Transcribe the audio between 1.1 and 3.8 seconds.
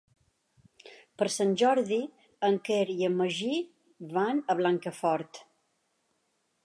Per Sant Jordi en Quer i en Magí